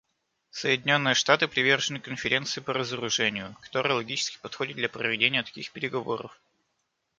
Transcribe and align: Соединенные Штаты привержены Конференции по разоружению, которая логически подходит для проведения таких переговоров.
Соединенные 0.49 1.13
Штаты 1.13 1.47
привержены 1.47 1.99
Конференции 1.99 2.59
по 2.59 2.73
разоружению, 2.73 3.55
которая 3.61 3.93
логически 3.93 4.39
подходит 4.41 4.77
для 4.77 4.89
проведения 4.89 5.43
таких 5.43 5.69
переговоров. 5.71 6.41